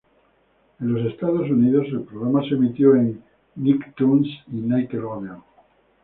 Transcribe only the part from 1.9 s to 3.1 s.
programa se emitió